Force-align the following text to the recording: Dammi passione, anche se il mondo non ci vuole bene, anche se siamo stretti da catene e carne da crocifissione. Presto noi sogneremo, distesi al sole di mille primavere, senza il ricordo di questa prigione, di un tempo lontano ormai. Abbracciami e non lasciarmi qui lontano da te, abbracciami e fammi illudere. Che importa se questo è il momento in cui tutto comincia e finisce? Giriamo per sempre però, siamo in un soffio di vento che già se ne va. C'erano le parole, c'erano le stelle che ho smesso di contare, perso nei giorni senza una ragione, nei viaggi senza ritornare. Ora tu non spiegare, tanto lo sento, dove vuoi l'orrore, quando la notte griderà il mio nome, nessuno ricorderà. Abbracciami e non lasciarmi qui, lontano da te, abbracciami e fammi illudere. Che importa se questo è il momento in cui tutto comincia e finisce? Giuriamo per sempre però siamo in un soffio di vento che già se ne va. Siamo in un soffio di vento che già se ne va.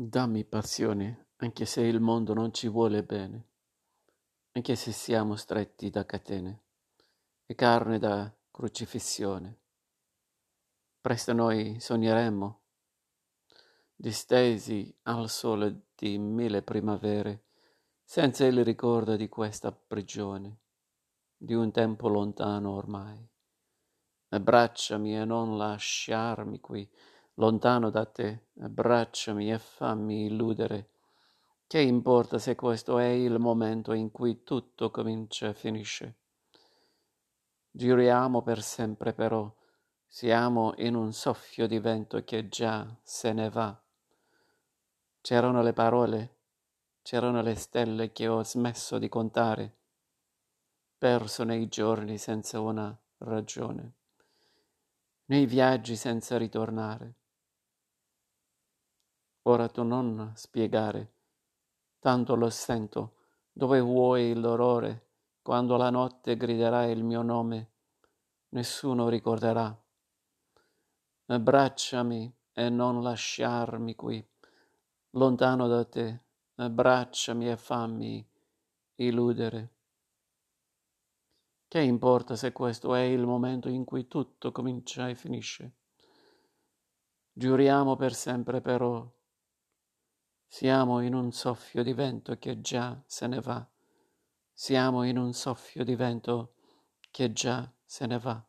Dammi 0.00 0.44
passione, 0.44 1.30
anche 1.38 1.64
se 1.64 1.80
il 1.80 1.98
mondo 1.98 2.32
non 2.32 2.52
ci 2.52 2.68
vuole 2.68 3.02
bene, 3.02 3.48
anche 4.52 4.76
se 4.76 4.92
siamo 4.92 5.34
stretti 5.34 5.90
da 5.90 6.06
catene 6.06 6.62
e 7.44 7.56
carne 7.56 7.98
da 7.98 8.32
crocifissione. 8.48 9.58
Presto 11.00 11.32
noi 11.32 11.80
sogneremo, 11.80 12.60
distesi 13.92 14.96
al 15.02 15.28
sole 15.28 15.86
di 15.96 16.16
mille 16.16 16.62
primavere, 16.62 17.46
senza 18.04 18.46
il 18.46 18.62
ricordo 18.62 19.16
di 19.16 19.28
questa 19.28 19.72
prigione, 19.72 20.60
di 21.36 21.54
un 21.54 21.72
tempo 21.72 22.06
lontano 22.06 22.70
ormai. 22.70 23.28
Abbracciami 24.28 25.18
e 25.18 25.24
non 25.24 25.56
lasciarmi 25.56 26.60
qui 26.60 26.88
lontano 27.38 27.90
da 27.90 28.04
te, 28.04 28.46
abbracciami 28.60 29.52
e 29.52 29.58
fammi 29.58 30.26
illudere. 30.26 30.90
Che 31.66 31.80
importa 31.80 32.38
se 32.38 32.54
questo 32.54 32.98
è 32.98 33.06
il 33.06 33.38
momento 33.38 33.92
in 33.92 34.10
cui 34.10 34.42
tutto 34.42 34.90
comincia 34.90 35.48
e 35.48 35.54
finisce? 35.54 36.16
Giriamo 37.70 38.42
per 38.42 38.60
sempre 38.62 39.12
però, 39.12 39.52
siamo 40.04 40.72
in 40.78 40.96
un 40.96 41.12
soffio 41.12 41.68
di 41.68 41.78
vento 41.78 42.24
che 42.24 42.48
già 42.48 42.98
se 43.02 43.32
ne 43.32 43.50
va. 43.50 43.80
C'erano 45.20 45.62
le 45.62 45.72
parole, 45.72 46.36
c'erano 47.02 47.40
le 47.40 47.54
stelle 47.54 48.10
che 48.10 48.26
ho 48.26 48.42
smesso 48.42 48.98
di 48.98 49.08
contare, 49.08 49.76
perso 50.96 51.44
nei 51.44 51.68
giorni 51.68 52.18
senza 52.18 52.58
una 52.58 52.98
ragione, 53.18 53.92
nei 55.26 55.46
viaggi 55.46 55.94
senza 55.94 56.36
ritornare. 56.36 57.14
Ora 59.48 59.66
tu 59.66 59.82
non 59.82 60.32
spiegare, 60.34 61.14
tanto 62.00 62.34
lo 62.34 62.50
sento, 62.50 63.14
dove 63.50 63.80
vuoi 63.80 64.34
l'orrore, 64.34 65.06
quando 65.40 65.78
la 65.78 65.88
notte 65.88 66.36
griderà 66.36 66.84
il 66.84 67.02
mio 67.02 67.22
nome, 67.22 67.70
nessuno 68.50 69.08
ricorderà. 69.08 69.74
Abbracciami 71.28 72.36
e 72.52 72.68
non 72.68 73.02
lasciarmi 73.02 73.94
qui, 73.94 74.22
lontano 75.12 75.66
da 75.66 75.82
te, 75.86 76.24
abbracciami 76.56 77.48
e 77.48 77.56
fammi 77.56 78.28
illudere. 78.96 79.72
Che 81.68 81.80
importa 81.80 82.36
se 82.36 82.52
questo 82.52 82.94
è 82.94 83.00
il 83.00 83.24
momento 83.24 83.70
in 83.70 83.86
cui 83.86 84.08
tutto 84.08 84.52
comincia 84.52 85.08
e 85.08 85.14
finisce? 85.14 85.72
Giuriamo 87.32 87.96
per 87.96 88.12
sempre 88.12 88.60
però 88.60 89.10
siamo 90.50 91.00
in 91.00 91.14
un 91.14 91.30
soffio 91.30 91.82
di 91.82 91.92
vento 91.92 92.38
che 92.38 92.62
già 92.62 93.00
se 93.06 93.26
ne 93.26 93.40
va. 93.40 93.64
Siamo 94.50 95.04
in 95.04 95.18
un 95.18 95.34
soffio 95.34 95.84
di 95.84 95.94
vento 95.94 96.54
che 97.10 97.32
già 97.32 97.70
se 97.84 98.06
ne 98.06 98.18
va. 98.18 98.47